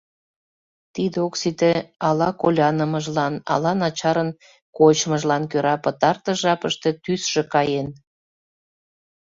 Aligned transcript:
Тиде 0.93 1.17
ок 1.27 1.33
сите, 1.41 1.73
ала 2.07 2.29
колянымыжлан, 2.41 3.33
ала 3.53 3.71
начарын 3.81 4.29
кочмыжлан 4.77 5.43
кӧра 5.51 5.75
пытартыш 5.83 6.37
жапыште 6.43 6.89
тӱсшӧ 7.03 7.41
каен. 7.53 7.87